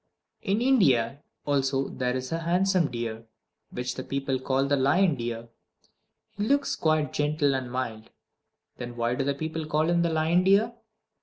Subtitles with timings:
[0.41, 3.25] In India also there is a handsome deer,
[3.69, 5.47] which the people call the lion deer.
[6.35, 8.09] He looks quite gentle and mild.
[8.77, 10.73] Then why do the people call him the lion deer?